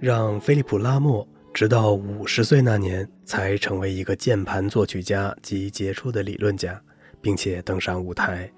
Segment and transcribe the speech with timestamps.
[0.00, 6.80] 让菲利普·拉莫直到五十岁那年才成为一个键盘作曲家及杰出的理论家，
[7.20, 8.48] 并且登上舞台。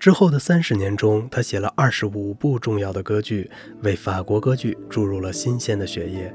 [0.00, 3.48] 之后的三十年中，他写了二十五部重要的歌剧，
[3.82, 6.34] 为法国歌剧注入了新鲜的血液。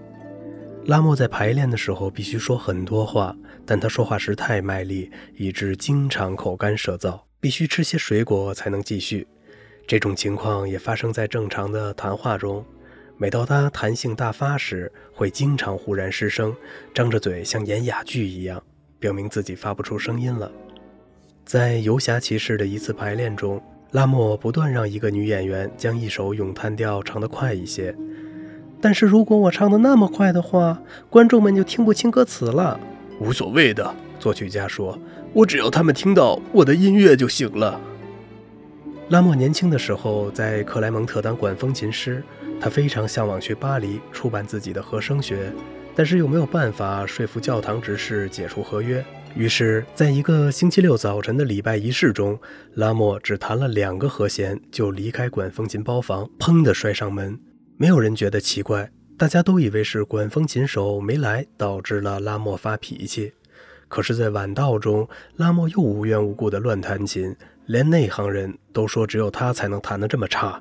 [0.85, 9.27] 拉莫在排练的时候必须说很多话，但他说话时太卖力，以致经常口干舌燥，必须吃些水果才能继续。
[9.85, 12.63] 这种情况也发生在正常的谈话中。
[13.21, 16.55] 每到他谈性大发时，会经常忽然失声，
[16.93, 18.63] 张着嘴像演哑剧一样，
[18.97, 20.49] 表明自己发不出声音了。
[21.43, 27.93] 在游侠骑士的一次排练中，拉莫不断让一个女演员将一首咏叹调唱得快一些。
[28.79, 32.79] 但是如果我唱得那么快的话，观众们就听不清歌词了。
[33.19, 34.97] 无所谓的，作曲家说
[35.35, 37.81] ：“我只要他们听到我的音乐就行了。”
[39.09, 42.23] 拉莫年轻的时候在克莱蒙特当管风琴师，
[42.61, 45.51] 他非常向往去巴黎出版自己的和声学，
[45.95, 49.03] 但是又没有办法说服教堂执事解除合约。
[49.35, 52.39] 于是，在一个星期六早晨的礼拜仪式中，
[52.75, 57.39] 拉莫只弹了两个和弦就离开管风琴包房，砰地摔上门。
[57.77, 63.33] 没有人觉得奇怪，大家都以为是管风琴手没来导致了拉莫发脾气。
[63.87, 67.35] 可是，在晚道中，拉莫又无缘无故地乱弹琴，
[67.69, 70.59] 连内行人都说只有他才能弹得这么差。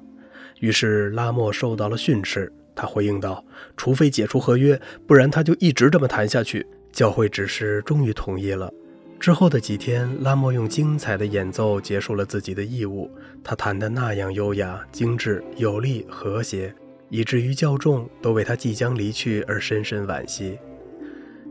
[0.61, 2.53] 于是，拉莫受到了训斥。
[2.75, 3.43] 他回应道
[3.79, 8.71] ：“除非解除合约，不然他就一直这么弹下去。”教会指示终于同意了。
[9.19, 13.11] 之后的几天，拉莫用精彩的演奏结束了自己的义务。
[13.43, 16.75] 他弹得那样优雅、精致、有力、和谐，
[17.09, 20.59] 以至于教众都为他即将离去而深深惋惜。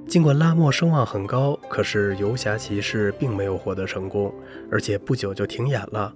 [0.07, 4.33] 尽管拉莫声望很高，可是《游侠骑士》并没有获得成功，
[4.71, 6.13] 而且不久就停演了。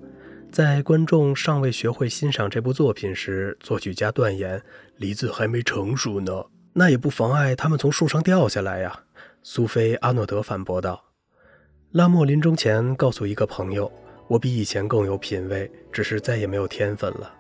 [0.49, 4.61] 在观众尚未学会欣赏这部作品时，作曲家断言
[4.95, 8.97] ：“梨子还没成熟呢。”那也不妨碍他们从树上掉下来呀。
[9.43, 11.03] 苏菲·阿诺德反驳道
[11.91, 13.91] ：“拉莫临终前告诉一个朋友，
[14.29, 17.33] 我比以前更有品味，只是再也没有天分了。”